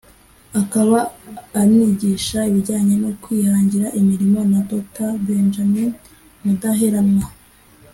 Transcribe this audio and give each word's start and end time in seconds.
akaba 0.61 0.99
anigisha 1.61 2.39
ibijyanye 2.49 2.95
no 3.03 3.11
kwihangira 3.21 3.87
imirimo 3.99 4.39
na 4.51 4.59
Dr 4.69 5.09
Benjamin 5.25 5.89
Mudaheranwa 6.43 7.27